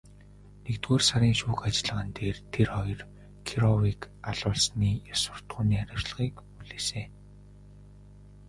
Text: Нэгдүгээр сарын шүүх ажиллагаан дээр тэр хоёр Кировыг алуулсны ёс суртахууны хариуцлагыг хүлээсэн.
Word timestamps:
Нэгдүгээр 0.63 1.03
сарын 1.09 1.35
шүүх 1.39 1.59
ажиллагаан 1.67 2.09
дээр 2.17 2.37
тэр 2.53 2.69
хоёр 2.75 3.01
Кировыг 3.47 4.01
алуулсны 4.29 4.89
ёс 5.13 5.21
суртахууны 5.25 5.75
хариуцлагыг 5.79 6.35
хүлээсэн. 6.55 7.07